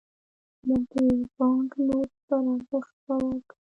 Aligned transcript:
موږ 0.67 0.83
د 0.93 0.95
بانکنوټ 1.37 2.09
پر 2.25 2.39
ارزښت 2.53 2.93
باور 3.05 3.35
کوو. 3.49 3.57